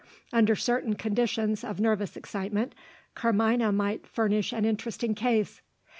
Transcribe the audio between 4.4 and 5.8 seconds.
an interesting case.